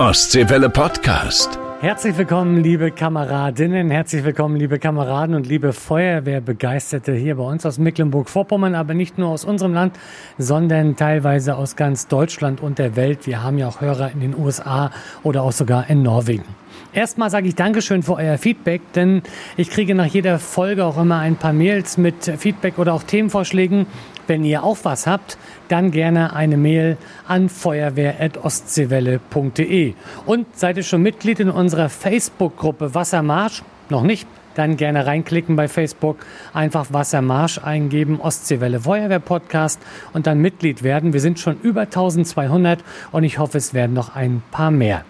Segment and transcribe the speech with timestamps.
[0.00, 1.58] Ostseewelle Podcast.
[1.82, 7.76] Herzlich willkommen, liebe Kameradinnen, herzlich willkommen, liebe Kameraden und liebe Feuerwehrbegeisterte hier bei uns aus
[7.76, 9.98] Mecklenburg-Vorpommern, aber nicht nur aus unserem Land,
[10.38, 13.26] sondern teilweise aus ganz Deutschland und der Welt.
[13.26, 14.90] Wir haben ja auch Hörer in den USA
[15.22, 16.46] oder auch sogar in Norwegen.
[16.94, 19.20] Erstmal sage ich Dankeschön für euer Feedback, denn
[19.58, 23.84] ich kriege nach jeder Folge auch immer ein paar Mails mit Feedback oder auch Themenvorschlägen.
[24.26, 26.96] Wenn ihr auch was habt, dann gerne eine Mail
[27.26, 29.94] an feuerwehr.ostseewelle.de.
[30.26, 33.62] Und seid ihr schon Mitglied in unserer Facebook-Gruppe Wassermarsch?
[33.88, 34.28] Noch nicht?
[34.54, 36.18] Dann gerne reinklicken bei Facebook,
[36.52, 39.80] einfach Wassermarsch eingeben, Ostseewelle Feuerwehr Podcast
[40.12, 41.12] und dann Mitglied werden.
[41.12, 45.04] Wir sind schon über 1200 und ich hoffe, es werden noch ein paar mehr.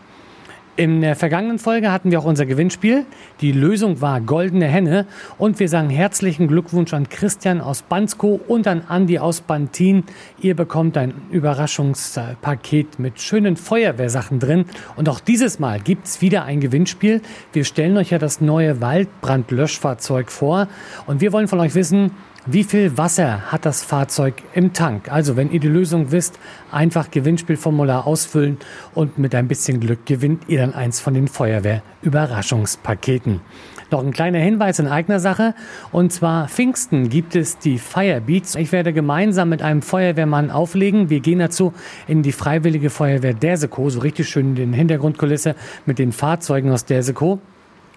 [0.77, 3.05] In der vergangenen Folge hatten wir auch unser Gewinnspiel.
[3.41, 5.06] Die Lösung war Goldene Henne.
[5.37, 10.05] Und wir sagen herzlichen Glückwunsch an Christian aus Bansko und an Andi aus Bantin.
[10.41, 14.65] Ihr bekommt ein Überraschungspaket mit schönen Feuerwehrsachen drin.
[14.96, 17.21] Und auch dieses Mal gibt's wieder ein Gewinnspiel.
[17.52, 20.68] Wir stellen euch ja das neue Waldbrandlöschfahrzeug vor.
[21.07, 22.13] Und wir wollen von euch wissen,
[22.46, 25.13] wie viel Wasser hat das Fahrzeug im Tank?
[25.13, 26.38] Also, wenn ihr die Lösung wisst,
[26.71, 28.57] einfach Gewinnspielformular ausfüllen
[28.95, 33.43] und mit ein bisschen Glück gewinnt ihr dann eins von den Feuerwehr-Überraschungspaketen.
[33.91, 35.55] Noch ein kleiner Hinweis in eigener Sache.
[35.93, 38.54] Und zwar Pfingsten gibt es die Firebeats.
[38.54, 41.10] Ich werde gemeinsam mit einem Feuerwehrmann auflegen.
[41.10, 41.75] Wir gehen dazu
[42.07, 46.85] in die Freiwillige Feuerwehr Derseko, so richtig schön in den Hintergrundkulisse mit den Fahrzeugen aus
[46.85, 47.41] Derseko.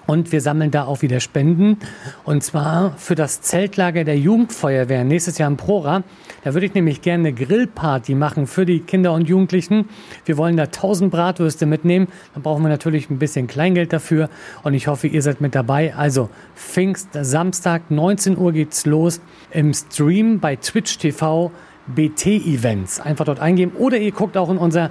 [0.05, 1.77] Und wir sammeln da auch wieder Spenden.
[2.25, 6.03] Und zwar für das Zeltlager der Jugendfeuerwehr nächstes Jahr im Prora.
[6.43, 9.87] Da würde ich nämlich gerne eine Grillparty machen für die Kinder und Jugendlichen.
[10.25, 12.07] Wir wollen da 1000 Bratwürste mitnehmen.
[12.33, 14.29] Dann brauchen wir natürlich ein bisschen Kleingeld dafür.
[14.63, 15.95] Und ich hoffe, ihr seid mit dabei.
[15.95, 21.51] Also Pfingst, Samstag, 19 Uhr geht's los im Stream bei Twitch TV.
[21.85, 23.01] BT-Events.
[23.01, 23.73] Einfach dort eingeben.
[23.77, 24.89] Oder ihr guckt auch in unser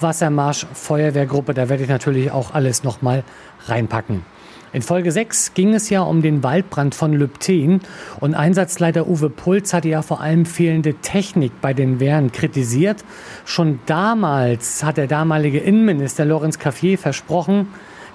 [0.00, 1.54] Wassermarsch Feuerwehrgruppe.
[1.54, 3.24] Da werde ich natürlich auch alles nochmal
[3.66, 4.22] reinpacken.
[4.70, 7.80] In Folge 6 ging es ja um den Waldbrand von Lübten
[8.20, 13.02] und Einsatzleiter Uwe Puls hatte ja vor allem fehlende Technik bei den Wehren kritisiert.
[13.46, 17.68] Schon damals hat der damalige Innenminister Lorenz Caffier versprochen,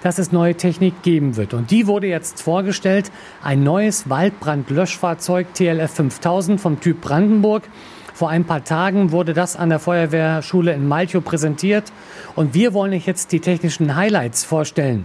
[0.04, 1.54] dass es neue Technik geben wird.
[1.54, 3.10] Und die wurde jetzt vorgestellt,
[3.42, 7.64] ein neues Waldbrandlöschfahrzeug TLF 5000 vom Typ Brandenburg.
[8.12, 11.90] Vor ein paar Tagen wurde das an der Feuerwehrschule in Malchow präsentiert
[12.36, 15.04] und wir wollen euch jetzt die technischen Highlights vorstellen.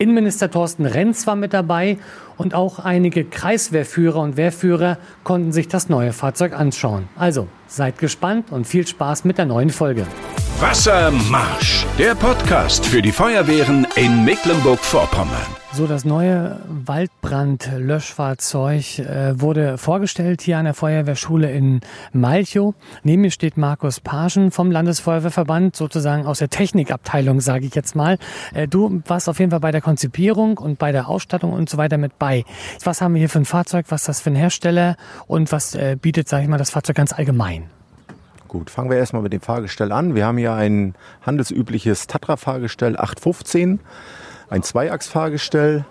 [0.00, 1.98] Innenminister Thorsten Renz war mit dabei
[2.40, 7.06] und auch einige Kreiswehrführer und Wehrführer konnten sich das neue Fahrzeug anschauen.
[7.14, 10.06] Also seid gespannt und viel Spaß mit der neuen Folge.
[10.58, 15.60] Wassermarsch, der Podcast für die Feuerwehren in Mecklenburg-Vorpommern.
[15.72, 21.80] So, das neue Waldbrandlöschfahrzeug äh, wurde vorgestellt hier an der Feuerwehrschule in
[22.12, 22.74] Malchow.
[23.04, 28.18] Neben mir steht Markus Paschen vom Landesfeuerwehrverband, sozusagen aus der Technikabteilung, sage ich jetzt mal.
[28.52, 31.78] Äh, du warst auf jeden Fall bei der Konzipierung und bei der Ausstattung und so
[31.78, 32.29] weiter mit bei.
[32.84, 34.96] Was haben wir hier für ein Fahrzeug, was ist das für ein Hersteller
[35.26, 37.70] und was äh, bietet, sage ich mal, das Fahrzeug ganz allgemein?
[38.48, 40.14] Gut, fangen wir erstmal mit dem Fahrgestell an.
[40.14, 43.80] Wir haben hier ein handelsübliches Tatra-Fahrgestell 815
[44.50, 45.84] ein Zweiachsfahrgestell,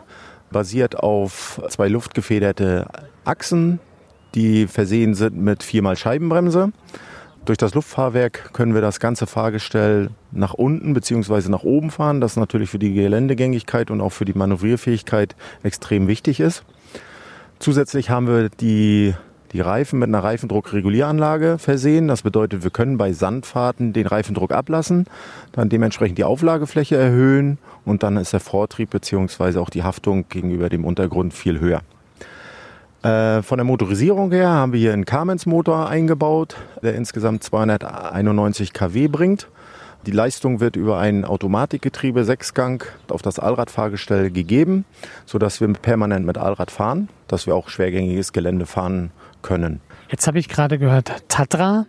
[0.52, 2.88] basiert auf zwei luftgefederte
[3.24, 3.80] Achsen,
[4.36, 6.72] die versehen sind mit viermal Scheibenbremse.
[7.50, 11.50] Durch das Luftfahrwerk können wir das ganze Fahrgestell nach unten bzw.
[11.50, 16.42] nach oben fahren, das natürlich für die Geländegängigkeit und auch für die Manövrierfähigkeit extrem wichtig
[16.42, 16.64] ist.
[17.58, 19.16] Zusätzlich haben wir die
[19.52, 22.08] die Reifen mit einer Reifendruckregulieranlage versehen.
[22.08, 25.06] Das bedeutet, wir können bei Sandfahrten den Reifendruck ablassen,
[25.52, 29.58] dann dementsprechend die Auflagefläche erhöhen und dann ist der Vortrieb bzw.
[29.58, 31.82] auch die Haftung gegenüber dem Untergrund viel höher.
[33.04, 38.74] Äh, von der Motorisierung her haben wir hier einen Cummins Motor eingebaut, der insgesamt 291
[38.74, 39.48] kW bringt.
[40.06, 44.86] Die Leistung wird über ein Automatikgetriebe Sechsgang auf das Allradfahrgestell gegeben,
[45.26, 49.12] sodass wir permanent mit Allrad fahren, dass wir auch schwergängiges Gelände fahren
[49.42, 49.82] können.
[50.10, 51.86] Jetzt habe ich gerade gehört, Tatra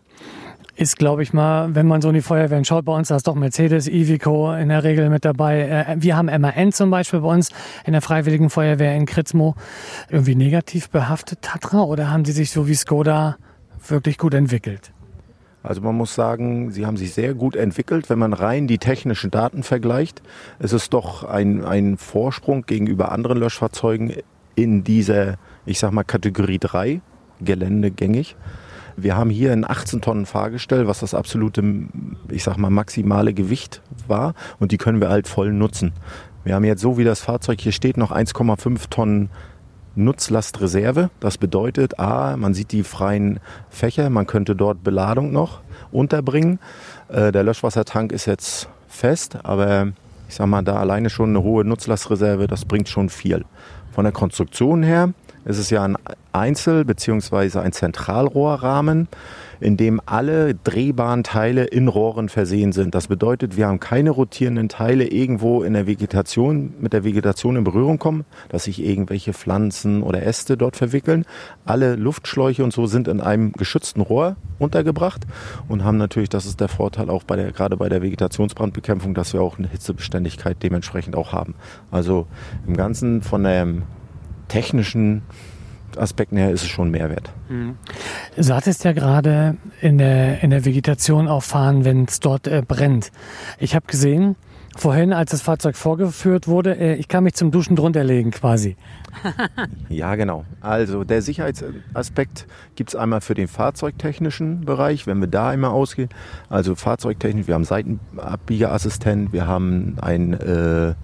[0.80, 3.26] ist, glaube ich mal, wenn man so in die Feuerwehren schaut, bei uns da ist
[3.26, 5.60] doch Mercedes, Ivico in der Regel mit dabei.
[5.60, 7.50] Äh, wir haben MAN zum Beispiel bei uns
[7.84, 9.56] in der Freiwilligen Feuerwehr in Kritzmo.
[10.08, 13.37] Irgendwie negativ behaftet Tatra oder haben die sich so wie Skoda
[13.87, 14.93] wirklich gut entwickelt?
[15.62, 18.08] Also man muss sagen, sie haben sich sehr gut entwickelt.
[18.08, 20.22] Wenn man rein die technischen Daten vergleicht,
[20.58, 24.14] es ist doch ein, ein Vorsprung gegenüber anderen Löschfahrzeugen
[24.55, 25.34] in dieser,
[25.66, 27.02] ich sag mal, Kategorie 3
[27.43, 28.34] Gelände gängig.
[28.96, 31.62] Wir haben hier ein 18 Tonnen Fahrgestell, was das absolute,
[32.28, 34.34] ich sag mal, maximale Gewicht war.
[34.58, 35.92] Und die können wir halt voll nutzen.
[36.44, 39.31] Wir haben jetzt so, wie das Fahrzeug hier steht, noch 1,5 Tonnen
[39.94, 41.10] Nutzlastreserve.
[41.20, 45.60] Das bedeutet, A, man sieht die freien Fächer, man könnte dort Beladung noch
[45.93, 46.58] unterbringen.
[47.08, 49.88] Äh, der Löschwassertank ist jetzt fest, aber
[50.28, 53.44] ich sag mal, da alleine schon eine hohe Nutzlastreserve, das bringt schon viel.
[53.93, 55.12] Von der Konstruktion her
[55.44, 55.96] ist es ja ein
[56.32, 57.58] Einzel- bzw.
[57.58, 59.08] ein Zentralrohrrahmen
[59.60, 62.94] in dem alle drehbaren Teile in Rohren versehen sind.
[62.94, 67.64] Das bedeutet, wir haben keine rotierenden Teile irgendwo in der Vegetation, mit der Vegetation in
[67.64, 71.26] Berührung kommen, dass sich irgendwelche Pflanzen oder Äste dort verwickeln.
[71.64, 75.26] Alle Luftschläuche und so sind in einem geschützten Rohr untergebracht
[75.69, 79.32] und haben natürlich, das ist der Vorteil auch bei der, gerade bei der Vegetationsbrandbekämpfung, dass
[79.34, 81.54] wir auch eine Hitzebeständigkeit dementsprechend auch haben.
[81.90, 82.26] Also
[82.66, 83.66] im Ganzen von der
[84.50, 85.23] technischen
[85.97, 87.31] Aspekten her ist es schon Mehrwert.
[87.49, 87.76] Mhm.
[88.37, 92.62] Du sagtest ja gerade in der, in der Vegetation auch fahren, wenn es dort äh,
[92.67, 93.11] brennt.
[93.58, 94.37] Ich habe gesehen,
[94.76, 98.76] vorhin, als das Fahrzeug vorgeführt wurde, äh, ich kann mich zum Duschen drunter legen quasi.
[99.88, 100.44] ja, genau.
[100.61, 102.46] Also der Sicherheitsaspekt
[102.76, 106.08] gibt es einmal für den fahrzeugtechnischen Bereich, wenn wir da einmal ausgehen.
[106.49, 110.94] Also fahrzeugtechnisch, wir haben Seitenabbiegerassistent, wir haben ein äh,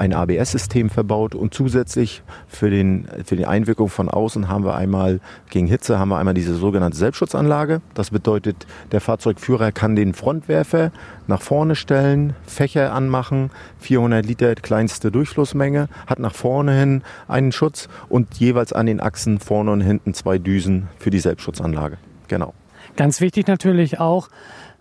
[0.00, 5.20] ein ABS-System verbaut und zusätzlich für, den, für die Einwirkung von außen haben wir einmal
[5.50, 7.82] gegen Hitze haben wir einmal diese sogenannte Selbstschutzanlage.
[7.92, 10.90] Das bedeutet, der Fahrzeugführer kann den Frontwerfer
[11.26, 13.50] nach vorne stellen, Fächer anmachen,
[13.80, 19.38] 400 Liter kleinste Durchflussmenge, hat nach vorne hin einen Schutz und jeweils an den Achsen
[19.38, 21.98] vorne und hinten zwei Düsen für die Selbstschutzanlage.
[22.28, 22.54] Genau.
[22.96, 24.28] Ganz wichtig natürlich auch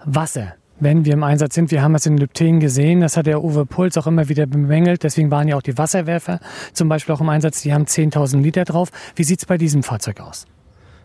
[0.06, 1.72] Wasser wenn wir im Einsatz sind.
[1.72, 5.04] Wir haben es in Lübten gesehen, das hat der Uwe Puls auch immer wieder bemängelt.
[5.04, 6.40] Deswegen waren ja auch die Wasserwerfer
[6.74, 7.62] zum Beispiel auch im Einsatz.
[7.62, 8.90] Die haben 10.000 Liter drauf.
[9.16, 10.46] Wie sieht es bei diesem Fahrzeug aus?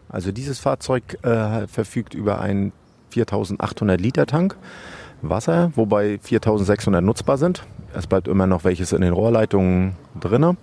[0.08, 2.72] Also dieses Fahrzeug äh, verfügt über einen
[3.12, 4.56] 4.800 Liter Tank
[5.28, 7.64] Wasser, wobei 4.600 nutzbar sind.
[7.96, 10.56] Es bleibt immer noch welches in den Rohrleitungen drin.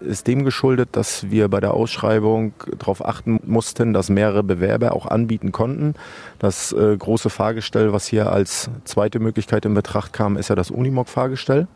[0.00, 5.06] Ist dem geschuldet, dass wir bei der Ausschreibung darauf achten mussten, dass mehrere Bewerber auch
[5.06, 5.94] anbieten konnten.
[6.38, 10.70] Das äh, große Fahrgestell, was hier als zweite Möglichkeit in Betracht kam, ist ja das
[10.70, 11.66] Unimog-Fahrgestell.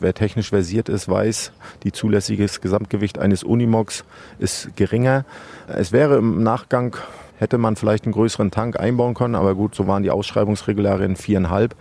[0.00, 1.52] Wer technisch versiert ist, weiß,
[1.84, 4.04] die zulässiges Gesamtgewicht eines Unimogs
[4.38, 5.24] ist geringer.
[5.68, 6.96] Es wäre im Nachgang
[7.36, 11.74] hätte man vielleicht einen größeren Tank einbauen können, aber gut, so waren die Ausschreibungsregularien viereinhalb.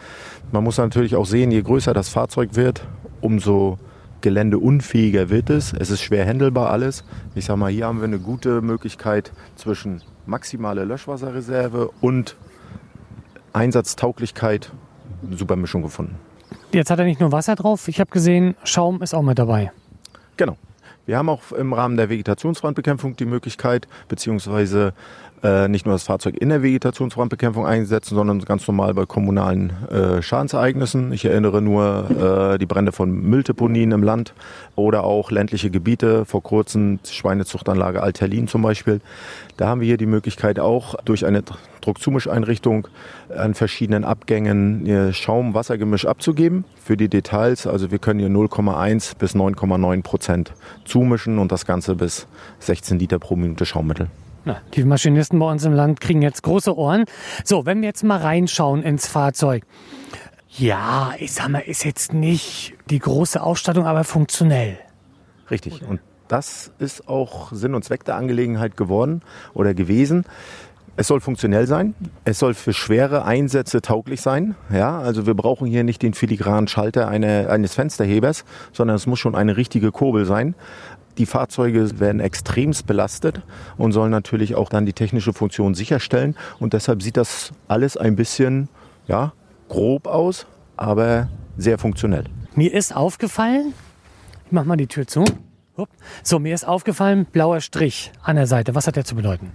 [0.52, 2.88] Man muss natürlich auch sehen, je größer das Fahrzeug wird,
[3.22, 3.78] umso
[4.22, 5.74] geländeunfähiger wird es.
[5.74, 7.04] Es ist schwer händelbar alles.
[7.36, 12.36] Ich sage mal, hier haben wir eine gute Möglichkeit zwischen maximale Löschwasserreserve und
[13.52, 14.72] Einsatztauglichkeit
[15.26, 16.16] eine super Mischung gefunden.
[16.72, 19.72] Jetzt hat er nicht nur Wasser drauf, ich habe gesehen, Schaum ist auch mit dabei.
[20.38, 20.58] Genau.
[21.06, 24.94] Wir haben auch im Rahmen der Vegetationsbrandbekämpfung die Möglichkeit, beziehungsweise
[25.44, 30.22] äh, nicht nur das Fahrzeug in der Vegetationsbrandbekämpfung einsetzen, sondern ganz normal bei kommunalen äh,
[30.22, 31.12] Schadensereignissen.
[31.12, 34.34] Ich erinnere nur äh, die Brände von Mülldeponien im Land
[34.78, 39.02] oder auch ländliche Gebiete, vor kurzem Schweinezuchtanlage Alterlin zum Beispiel.
[39.58, 41.44] Da haben wir hier die Möglichkeit auch durch eine
[41.82, 42.88] Druckzumischeinrichtung
[43.36, 47.68] an verschiedenen Abgängen Schaum-Wassergemisch abzugeben für die Details.
[47.68, 50.54] Also wir können hier 0,1 bis 9,9 Prozent
[50.86, 52.28] zumischen und das Ganze bis
[52.60, 54.08] 16 Liter pro Minute Schaummittel.
[54.46, 57.06] Na, die Maschinisten bei uns im Land kriegen jetzt große Ohren.
[57.46, 59.64] So, wenn wir jetzt mal reinschauen ins Fahrzeug.
[60.50, 64.78] Ja, ich sag mal, ist jetzt nicht die große Ausstattung, aber funktionell.
[65.50, 65.82] Richtig.
[65.88, 69.22] Und das ist auch Sinn und Zweck der Angelegenheit geworden
[69.54, 70.26] oder gewesen.
[70.96, 71.96] Es soll funktionell sein.
[72.24, 74.56] Es soll für schwere Einsätze tauglich sein.
[74.72, 79.18] Ja, also wir brauchen hier nicht den filigranen Schalter eine, eines Fensterhebers, sondern es muss
[79.18, 80.54] schon eine richtige Kurbel sein.
[81.18, 83.42] Die Fahrzeuge werden extremst belastet
[83.78, 86.36] und sollen natürlich auch dann die technische Funktion sicherstellen.
[86.60, 88.70] Und deshalb sieht das alles ein bisschen
[89.08, 89.34] ja,
[89.70, 92.26] grob aus, aber sehr funktionell.
[92.56, 93.74] Mir ist aufgefallen,
[94.46, 95.24] ich mach mal die Tür zu.
[96.22, 98.76] So, mir ist aufgefallen, blauer Strich an der Seite.
[98.76, 99.52] Was hat der zu bedeuten?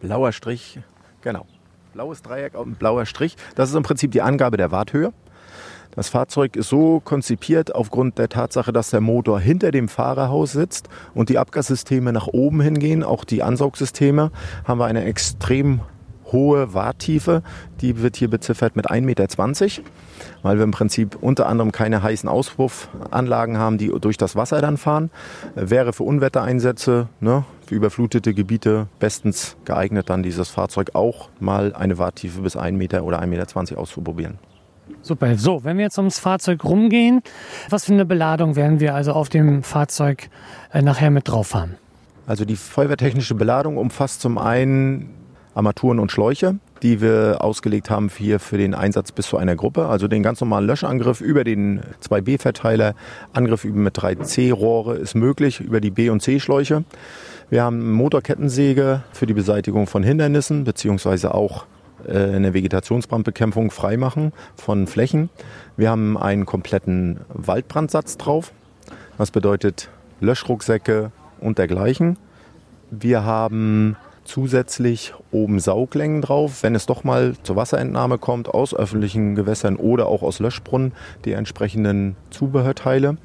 [0.00, 0.78] Blauer Strich,
[1.22, 1.46] genau.
[1.94, 3.36] Blaues Dreieck und blauer Strich.
[3.54, 5.12] Das ist im Prinzip die Angabe der Warthöhe.
[5.96, 10.88] Das Fahrzeug ist so konzipiert aufgrund der Tatsache, dass der Motor hinter dem Fahrerhaus sitzt
[11.14, 14.32] und die Abgassysteme nach oben hingehen, auch die Ansaugsysteme,
[14.64, 15.80] haben wir eine extrem
[16.32, 17.42] hohe Warttiefe.
[17.80, 19.26] Die wird hier beziffert mit 1,20 Meter,
[20.42, 24.76] weil wir im Prinzip unter anderem keine heißen Auspuffanlagen haben, die durch das Wasser dann
[24.76, 25.10] fahren.
[25.54, 31.98] Wäre für Unwettereinsätze, ne, für überflutete Gebiete bestens geeignet, dann dieses Fahrzeug auch mal eine
[31.98, 34.38] Warttiefe bis 1 Meter oder 1,20 Meter auszuprobieren.
[35.02, 35.36] Super.
[35.36, 37.22] So, wenn wir jetzt ums Fahrzeug rumgehen,
[37.70, 40.28] was für eine Beladung werden wir also auf dem Fahrzeug
[40.72, 41.76] äh, nachher mit drauf haben?
[42.26, 45.10] Also die feuerwehrtechnische Beladung umfasst zum einen
[45.54, 49.86] Armaturen und Schläuche, die wir ausgelegt haben hier für den Einsatz bis zu einer Gruppe.
[49.86, 52.94] Also den ganz normalen Löschangriff über den 2B-Verteiler,
[53.32, 56.84] Angriff mit 3C-Rohre ist möglich über die B- und C-Schläuche.
[57.50, 61.66] Wir haben Motorkettensäge für die Beseitigung von Hindernissen beziehungsweise auch
[62.08, 65.30] eine Vegetationsbrandbekämpfung freimachen von Flächen.
[65.76, 68.52] Wir haben einen kompletten Waldbrandsatz drauf.
[69.18, 69.88] Das bedeutet
[70.20, 72.16] Löschrucksäcke und dergleichen.
[72.90, 79.34] Wir haben zusätzlich oben Sauglängen drauf, wenn es doch mal zur Wasserentnahme kommt aus öffentlichen
[79.34, 80.92] Gewässern oder auch aus Löschbrunnen,
[81.24, 83.16] die entsprechenden Zubehörteile.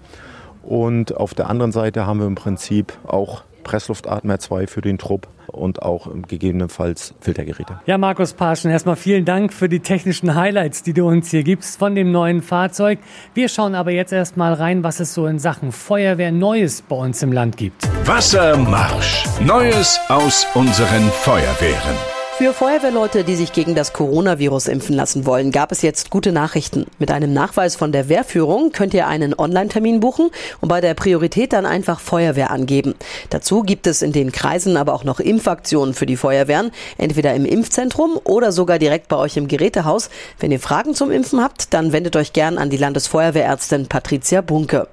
[0.64, 5.28] Und auf der anderen Seite haben wir im Prinzip auch Pressluftatmer 2 für den Trupp
[5.48, 7.80] und auch gegebenenfalls Filtergeräte.
[7.86, 11.80] Ja, Markus Parschen, erstmal vielen Dank für die technischen Highlights, die du uns hier gibst
[11.80, 13.00] von dem neuen Fahrzeug.
[13.34, 17.22] Wir schauen aber jetzt erstmal rein, was es so in Sachen Feuerwehr Neues bei uns
[17.24, 17.88] im Land gibt.
[18.06, 19.26] Wassermarsch.
[19.42, 22.19] Neues aus unseren Feuerwehren.
[22.40, 26.86] Für Feuerwehrleute, die sich gegen das Coronavirus impfen lassen wollen, gab es jetzt gute Nachrichten.
[26.98, 30.30] Mit einem Nachweis von der Wehrführung könnt ihr einen Online-Termin buchen
[30.62, 32.96] und bei der Priorität dann einfach Feuerwehr angeben.
[33.30, 37.44] Dazu gibt es in den Kreisen aber auch noch Impfaktionen für die Feuerwehren, entweder im
[37.44, 40.10] Impfzentrum oder sogar direkt bei euch im Gerätehaus.
[40.40, 44.88] Wenn ihr Fragen zum Impfen habt, dann wendet euch gern an die Landesfeuerwehrärztin Patricia Bunke.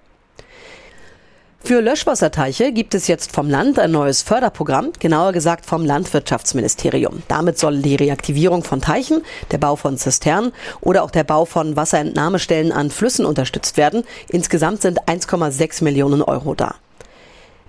[1.66, 7.24] Für Löschwasserteiche gibt es jetzt vom Land ein neues Förderprogramm, genauer gesagt vom Landwirtschaftsministerium.
[7.26, 11.74] Damit soll die Reaktivierung von Teichen, der Bau von Zisternen oder auch der Bau von
[11.74, 14.04] Wasserentnahmestellen an Flüssen unterstützt werden.
[14.28, 16.76] Insgesamt sind 1,6 Millionen Euro da.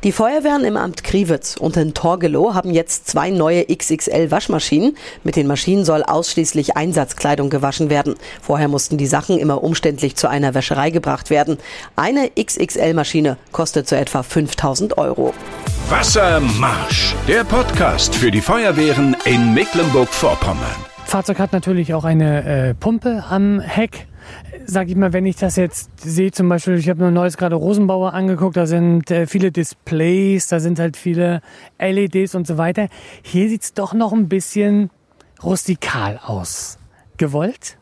[0.07, 4.95] Die Feuerwehren im Amt Kriwitz und in Torgelow haben jetzt zwei neue XXL Waschmaschinen.
[5.25, 8.15] Mit den Maschinen soll ausschließlich Einsatzkleidung gewaschen werden.
[8.41, 11.57] Vorher mussten die Sachen immer umständlich zu einer Wäscherei gebracht werden.
[11.97, 15.33] Eine XXL Maschine kostet so etwa 5000 Euro.
[15.89, 20.87] Wassermarsch, der Podcast für die Feuerwehren in Mecklenburg-Vorpommern.
[21.03, 24.07] Fahrzeug hat natürlich auch eine äh, Pumpe am Heck
[24.65, 27.55] sag ich mal, wenn ich das jetzt sehe, zum Beispiel, ich habe mir neues gerade
[27.55, 31.41] Rosenbauer angeguckt, da sind äh, viele Displays, da sind halt viele
[31.79, 32.87] LEDs und so weiter.
[33.21, 34.89] Hier sieht es doch noch ein bisschen
[35.43, 36.77] rustikal aus.
[37.17, 37.77] Gewollt?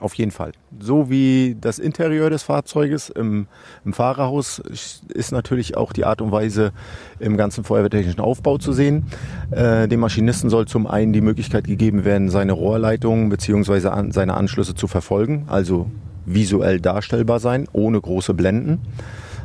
[0.00, 0.52] Auf jeden Fall.
[0.78, 3.48] So wie das Interieur des Fahrzeuges im,
[3.84, 6.72] im, Fahrerhaus ist natürlich auch die Art und Weise
[7.18, 9.06] im ganzen feuerwehrtechnischen Aufbau zu sehen.
[9.50, 13.88] Äh, dem Maschinisten soll zum einen die Möglichkeit gegeben werden, seine Rohrleitungen bzw.
[13.88, 15.90] An, seine Anschlüsse zu verfolgen, also
[16.26, 18.80] visuell darstellbar sein, ohne große Blenden.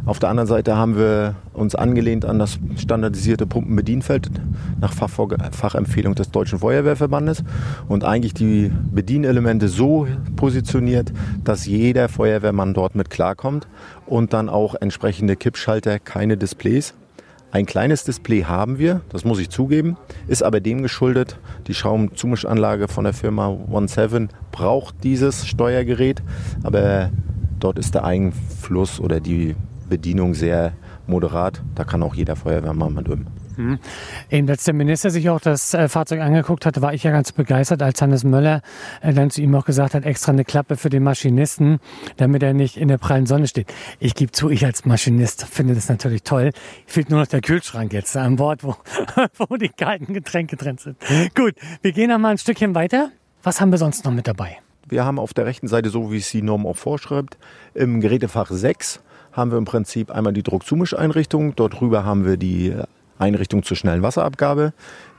[0.06, 4.30] Auf der anderen Seite haben wir uns angelehnt an das standardisierte Pumpenbedienfeld
[4.82, 7.42] nach Fachempfehlung des Deutschen Feuerwehrverbandes
[7.88, 10.06] und eigentlich die Bedienelemente so
[10.36, 11.14] positioniert,
[11.46, 13.70] dass jeder Feuerwehrmann dort mit klarkommt
[14.06, 16.94] und dann auch entsprechende Kippschalter, keine Displays.
[17.52, 19.96] Ein kleines Display haben wir, das muss ich zugeben,
[20.28, 26.22] ist aber dem geschuldet, die Schaumzumischanlage von der Firma OneSeven braucht dieses Steuergerät,
[26.64, 27.10] aber
[27.62, 29.56] dort ist der Einfluss oder die
[29.94, 30.74] Bedienung sehr
[31.06, 31.62] moderat.
[31.76, 33.28] Da kann auch jeder Feuerwehrmann mal drüben.
[33.58, 33.78] Mhm.
[34.32, 37.32] Eben als der Minister sich auch das äh, Fahrzeug angeguckt hatte, war ich ja ganz
[37.32, 38.64] begeistert, als Hannes Möller
[39.02, 41.78] äh, dann zu ihm auch gesagt hat, extra eine Klappe für den Maschinisten,
[42.18, 43.72] damit er nicht in der prallen Sonne steht.
[44.00, 46.50] Ich gebe zu, ich als Maschinist finde das natürlich toll.
[46.88, 48.76] Fehlt nur noch der Kühlschrank jetzt an Bord, wo,
[49.38, 50.98] wo die kalten Getränke drin sind.
[51.36, 53.12] Gut, wir gehen noch mal ein Stückchen weiter.
[53.44, 54.58] Was haben wir sonst noch mit dabei?
[54.88, 57.38] Wir haben auf der rechten Seite, so wie es die Norm auch vorschreibt,
[57.76, 59.00] im Gerätefach 6
[59.34, 61.56] haben wir im Prinzip einmal die Druckzumischeinrichtung.
[61.56, 62.74] Dort drüber haben wir die
[63.20, 64.74] Einrichtung zur schnellen Wasserabgabe.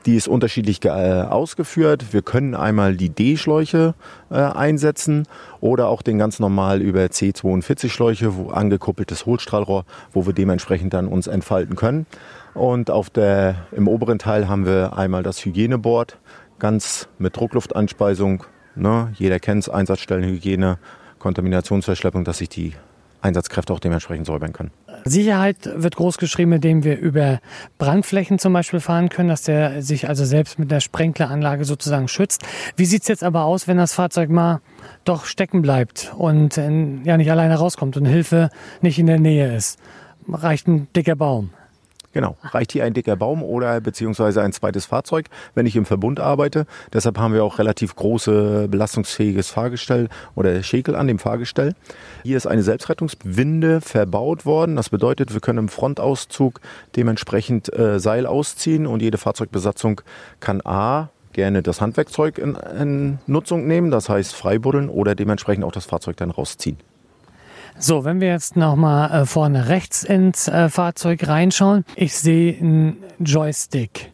[0.05, 2.13] Die ist unterschiedlich äh, ausgeführt.
[2.13, 3.95] Wir können einmal die D-Schläuche
[4.29, 5.27] äh, einsetzen
[5.59, 11.27] oder auch den ganz normal über C42-Schläuche, wo angekuppeltes Hohlstrahlrohr, wo wir dementsprechend dann uns
[11.27, 12.05] entfalten können.
[12.53, 16.17] Und auf der, im oberen Teil haben wir einmal das Hygieneboard,
[16.59, 18.43] ganz mit Druckluftanspeisung.
[18.75, 19.11] Ne?
[19.15, 20.77] Jeder kennt es, Einsatzstellenhygiene,
[21.19, 22.73] Kontaminationsverschleppung, dass sich die
[23.21, 24.71] Einsatzkräfte auch dementsprechend säubern können.
[25.03, 27.39] Sicherheit wird groß geschrieben, indem wir über
[27.77, 32.43] Brandflächen zum Beispiel fahren können, dass der sich also selbst mit der Sprenkleranlage sozusagen schützt.
[32.75, 34.61] Wie sieht es jetzt aber aus, wenn das Fahrzeug mal
[35.03, 36.69] doch stecken bleibt und äh,
[37.03, 38.49] ja nicht alleine rauskommt und Hilfe
[38.81, 39.79] nicht in der Nähe ist?
[40.27, 41.51] Reicht ein dicker Baum?
[42.15, 46.21] Genau, reicht hier ein dicker Baum oder beziehungsweise ein zweites Fahrzeug, wenn ich im Verbund
[46.21, 46.65] arbeite.
[46.93, 51.73] Deshalb haben wir auch relativ große belastungsfähiges Fahrgestell oder Schäkel an dem Fahrgestell.
[52.23, 54.77] Hier ist eine Selbstrettungswinde verbaut worden.
[54.77, 56.61] Das bedeutet, wir können im Frontauszug
[56.95, 59.99] dementsprechend äh, Seil ausziehen und jede Fahrzeugbesatzung
[60.39, 65.73] kann A gerne das Handwerkzeug in, in Nutzung nehmen, das heißt freibuddeln oder dementsprechend auch
[65.73, 66.77] das Fahrzeug dann rausziehen.
[67.77, 72.97] So, wenn wir jetzt nochmal äh, vorne rechts ins äh, Fahrzeug reinschauen, ich sehe einen
[73.19, 74.13] Joystick.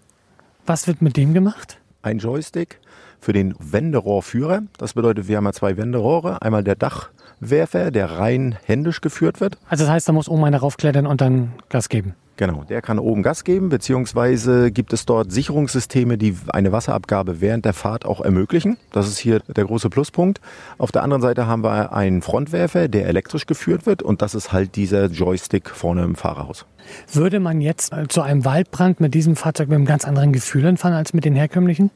[0.65, 1.77] Was wird mit dem gemacht?
[2.01, 2.79] Ein Joystick
[3.19, 4.63] für den Wenderohrführer.
[4.79, 6.41] Das bedeutet, wir haben ja zwei Wenderohre.
[6.41, 9.59] Einmal der Dachwerfer, der rein händisch geführt wird.
[9.69, 12.15] Also das heißt, da muss oben einer raufklettern und dann Gas geben.
[12.37, 17.65] Genau, der kann oben Gas geben, beziehungsweise gibt es dort Sicherungssysteme, die eine Wasserabgabe während
[17.65, 18.77] der Fahrt auch ermöglichen.
[18.91, 20.41] Das ist hier der große Pluspunkt.
[20.77, 24.51] Auf der anderen Seite haben wir einen Frontwerfer, der elektrisch geführt wird und das ist
[24.51, 26.65] halt dieser Joystick vorne im Fahrerhaus.
[27.13, 30.95] Würde man jetzt zu einem Waldbrand mit diesem Fahrzeug mit einem ganz anderen Gefühl entfahren
[30.95, 31.91] als mit den herkömmlichen?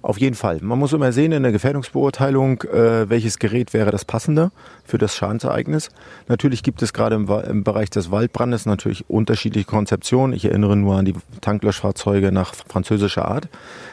[0.00, 0.60] Auf jeden Fall.
[0.62, 4.52] Man muss immer sehen in der Gefährdungsbeurteilung, äh, welches Gerät wäre das passende
[4.84, 5.90] für das Schadensereignis.
[6.28, 10.34] Natürlich gibt es gerade im, im, Bereich des Waldbrandes natürlich unterschiedliche Konzeptionen.
[10.34, 13.48] Ich erinnere nur an die Tanklöschfahrzeuge nach französischer Art.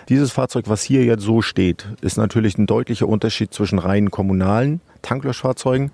[0.07, 4.81] Dieses Fahrzeug, was hier jetzt so steht, ist natürlich ein deutlicher Unterschied zwischen reinen kommunalen
[5.01, 5.91] Tanklöschfahrzeugen.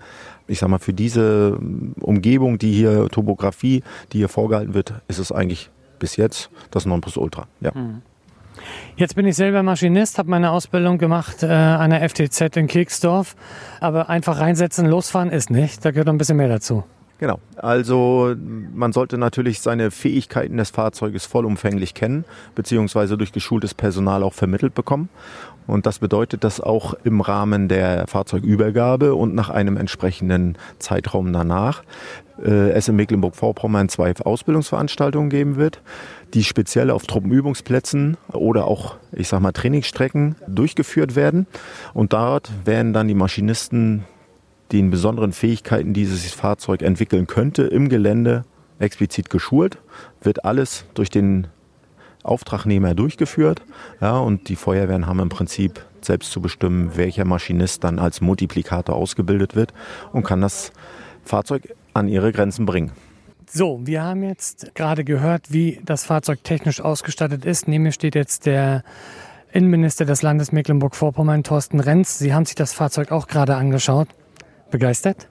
[0.48, 1.58] Ich sage mal, für diese
[2.02, 7.48] Umgebung, die hier Topografie, die hier vorgehalten wird, ist es eigentlich bis jetzt das Nonplusultra.
[7.62, 7.72] Ja.
[7.74, 8.02] Mhm.
[8.96, 13.36] Jetzt bin ich selber Maschinist, habe meine Ausbildung gemacht äh, an der FTZ in Keksdorf.
[13.80, 15.84] Aber einfach reinsetzen, losfahren ist nicht.
[15.84, 16.84] Da gehört noch ein bisschen mehr dazu.
[17.22, 17.40] Genau.
[17.56, 18.34] Also
[18.74, 22.26] man sollte natürlich seine Fähigkeiten des Fahrzeuges vollumfänglich kennen,
[22.56, 25.08] beziehungsweise durch geschultes Personal auch vermittelt bekommen.
[25.68, 31.84] Und das bedeutet, dass auch im Rahmen der Fahrzeugübergabe und nach einem entsprechenden Zeitraum danach
[32.44, 35.80] äh, es in Mecklenburg-Vorpommern zwei Ausbildungsveranstaltungen geben wird,
[36.34, 41.46] die speziell auf Truppenübungsplätzen oder auch, ich sag mal, Trainingsstrecken durchgeführt werden.
[41.94, 44.06] Und dort werden dann die Maschinisten
[44.72, 48.44] den besonderen Fähigkeiten, die dieses Fahrzeug entwickeln könnte, im Gelände
[48.80, 49.78] explizit geschult.
[50.22, 51.48] Wird alles durch den
[52.24, 53.62] Auftragnehmer durchgeführt.
[54.00, 58.96] Ja, und die Feuerwehren haben im Prinzip selbst zu bestimmen, welcher Maschinist dann als Multiplikator
[58.96, 59.74] ausgebildet wird
[60.14, 60.72] und kann das
[61.24, 62.92] Fahrzeug an ihre Grenzen bringen.
[63.48, 67.68] So, wir haben jetzt gerade gehört, wie das Fahrzeug technisch ausgestattet ist.
[67.68, 68.84] Neben mir steht jetzt der
[69.52, 72.18] Innenminister des Landes Mecklenburg-Vorpommern, Thorsten Renz.
[72.18, 74.08] Sie haben sich das Fahrzeug auch gerade angeschaut.
[74.72, 75.28] Begeistert?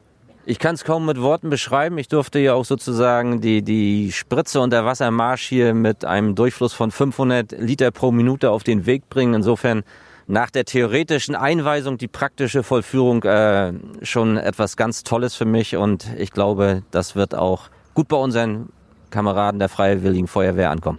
[0.47, 1.99] Ich kann es kaum mit Worten beschreiben.
[1.99, 6.73] Ich durfte ja auch sozusagen die, die Spritze und der Wassermarsch hier mit einem Durchfluss
[6.73, 9.35] von 500 Liter pro Minute auf den Weg bringen.
[9.35, 9.83] Insofern
[10.27, 16.09] nach der theoretischen Einweisung die praktische Vollführung äh, schon etwas ganz Tolles für mich und
[16.17, 18.69] ich glaube, das wird auch gut bei unseren
[19.11, 20.99] Kameraden der Freiwilligen Feuerwehr ankommen.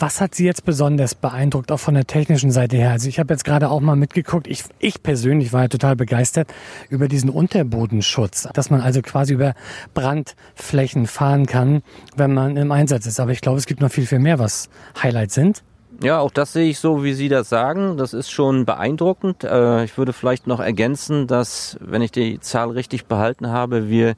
[0.00, 2.92] Was hat Sie jetzt besonders beeindruckt, auch von der technischen Seite her?
[2.92, 4.46] Also ich habe jetzt gerade auch mal mitgeguckt.
[4.46, 6.54] Ich, ich persönlich war ja total begeistert
[6.88, 9.54] über diesen Unterbodenschutz, dass man also quasi über
[9.94, 11.82] Brandflächen fahren kann,
[12.14, 13.18] wenn man im Einsatz ist.
[13.18, 14.68] Aber ich glaube, es gibt noch viel, viel mehr, was
[15.02, 15.64] Highlights sind.
[16.00, 17.96] Ja, auch das sehe ich so, wie Sie das sagen.
[17.96, 19.42] Das ist schon beeindruckend.
[19.42, 24.14] Äh, ich würde vielleicht noch ergänzen, dass, wenn ich die Zahl richtig behalten habe, wir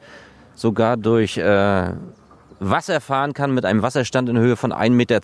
[0.54, 1.92] sogar durch äh,
[2.60, 5.20] Wasser fahren kann mit einem Wasserstand in Höhe von 1,20 Meter.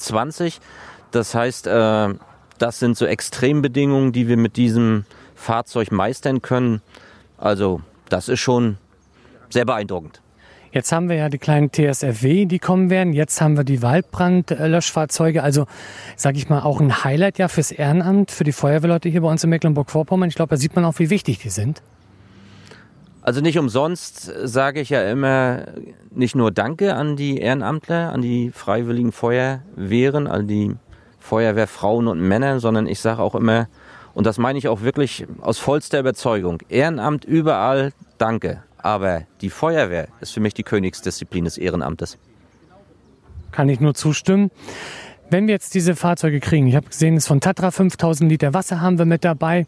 [1.13, 2.15] Das heißt, äh,
[2.59, 6.81] das sind so Extrembedingungen, die wir mit diesem Fahrzeug meistern können.
[7.39, 8.79] Also das ist schon
[9.51, 10.23] sehr beeindruckend.
[10.73, 13.15] Jetzt haben wir ja die kleinen TSFW, die kommen werden.
[13.15, 15.43] Jetzt haben wir die Waldbrandlöschfahrzeuge.
[15.43, 15.65] Also,
[16.17, 19.43] sage ich mal, auch ein Highlight ja fürs Ehrenamt, für die Feuerwehrleute hier bei uns
[19.43, 20.29] in Mecklenburg-Vorpommern.
[20.29, 21.83] Ich glaube, da sieht man auch, wie wichtig die sind.
[23.27, 25.65] Also nicht umsonst sage ich ja immer
[26.13, 30.77] nicht nur Danke an die Ehrenamtler, an die freiwilligen Feuerwehren, an die
[31.19, 33.67] Feuerwehrfrauen und Männer, sondern ich sage auch immer,
[34.15, 38.63] und das meine ich auch wirklich aus vollster Überzeugung, Ehrenamt überall Danke.
[38.79, 42.19] Aber die Feuerwehr ist für mich die Königsdisziplin des Ehrenamtes.
[43.51, 44.53] Kann ich nur zustimmen.
[45.29, 48.55] Wenn wir jetzt diese Fahrzeuge kriegen, ich habe gesehen, es ist von Tatra 5000 Liter
[48.55, 49.67] Wasser haben wir mit dabei.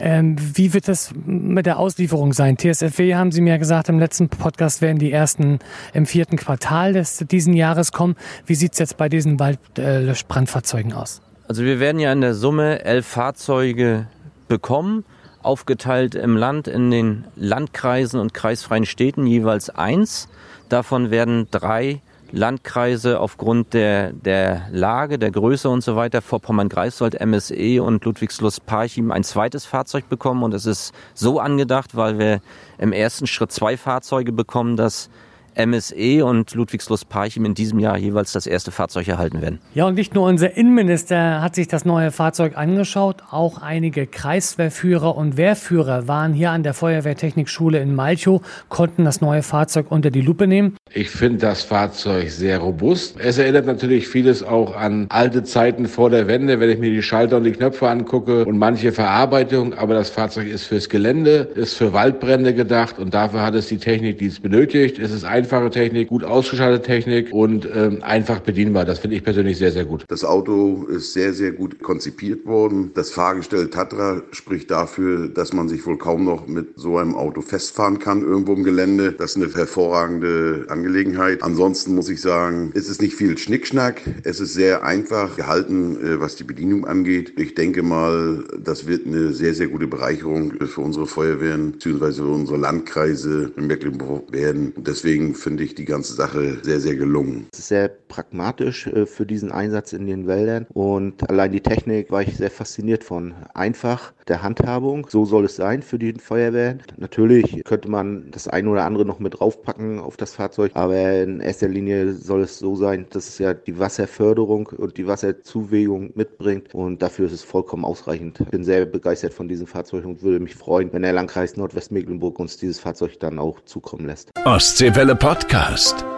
[0.00, 2.58] Ähm, wie wird das mit der Auslieferung sein?
[2.58, 5.60] TSFW haben Sie mir gesagt, im letzten Podcast werden die ersten
[5.94, 8.16] im vierten Quartal des, diesen Jahres kommen.
[8.46, 11.22] Wie sieht es jetzt bei diesen Waldlöschbrandfahrzeugen aus?
[11.46, 14.08] Also wir werden ja in der Summe elf Fahrzeuge
[14.48, 15.04] bekommen,
[15.40, 20.28] aufgeteilt im Land in den Landkreisen und kreisfreien Städten jeweils eins.
[20.68, 22.00] Davon werden drei
[22.32, 29.24] Landkreise aufgrund der, der Lage, der Größe und so weiter, Vorpommern-Greifswald, MSE und Ludwigslust-Parchim ein
[29.24, 30.42] zweites Fahrzeug bekommen.
[30.42, 32.40] Und es ist so angedacht, weil wir
[32.78, 35.08] im ersten Schritt zwei Fahrzeuge bekommen, dass
[35.56, 39.60] MSE und Ludwigslust-Parchim in diesem Jahr jeweils das erste Fahrzeug erhalten werden.
[39.74, 45.16] Ja, und nicht nur unser Innenminister hat sich das neue Fahrzeug angeschaut, auch einige Kreiswehrführer
[45.16, 50.20] und Wehrführer waren hier an der Feuerwehrtechnikschule in Malchow, konnten das neue Fahrzeug unter die
[50.20, 50.76] Lupe nehmen.
[50.92, 53.16] Ich finde das Fahrzeug sehr robust.
[53.18, 57.02] Es erinnert natürlich vieles auch an alte Zeiten vor der Wende, wenn ich mir die
[57.02, 59.74] Schalter und die Knöpfe angucke und manche Verarbeitung.
[59.74, 63.78] Aber das Fahrzeug ist fürs Gelände, ist für Waldbrände gedacht und dafür hat es die
[63.78, 64.98] Technik, die es benötigt.
[64.98, 68.84] Es ist ein einfache Technik, gut ausgestaltete Technik und ähm, einfach bedienbar.
[68.84, 70.04] Das finde ich persönlich sehr, sehr gut.
[70.08, 72.90] Das Auto ist sehr, sehr gut konzipiert worden.
[72.94, 77.42] Das Fahrgestell Tatra spricht dafür, dass man sich wohl kaum noch mit so einem Auto
[77.42, 79.12] festfahren kann irgendwo im Gelände.
[79.12, 81.44] Das ist eine hervorragende Angelegenheit.
[81.44, 84.00] Ansonsten muss ich sagen, es ist nicht viel Schnickschnack.
[84.24, 87.34] Es ist sehr einfach gehalten, äh, was die Bedienung angeht.
[87.38, 92.22] Ich denke mal, das wird eine sehr, sehr gute Bereicherung für unsere Feuerwehren bzw.
[92.22, 94.72] unsere Landkreise in Mecklenburg werden.
[94.76, 97.46] deswegen finde ich die ganze Sache sehr, sehr gelungen.
[97.52, 102.10] Es ist sehr pragmatisch äh, für diesen Einsatz in den Wäldern und allein die Technik
[102.10, 103.34] war ich sehr fasziniert von.
[103.54, 106.82] Einfach der Handhabung, so soll es sein für die Feuerwehren.
[106.96, 111.40] Natürlich könnte man das eine oder andere noch mit draufpacken auf das Fahrzeug, aber in
[111.40, 116.74] erster Linie soll es so sein, dass es ja die Wasserförderung und die Wasserzuwägung mitbringt
[116.74, 118.40] und dafür ist es vollkommen ausreichend.
[118.40, 122.38] Ich bin sehr begeistert von diesem Fahrzeug und würde mich freuen, wenn der Landkreis Nordwestmecklenburg
[122.38, 124.30] uns dieses Fahrzeug dann auch zukommen lässt.
[124.44, 126.15] Ostseewelle Podcast.